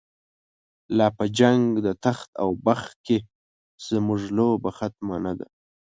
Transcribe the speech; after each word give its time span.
لاپه 0.97 1.25
جنګ 1.37 1.61
دتخت 1.85 2.29
اوبخت 2.45 2.93
کی، 3.05 3.17
زموږ 3.87 4.21
لوبه 4.37 4.69
ختمه 4.77 5.17
نه 5.25 5.33
ده 5.39 5.47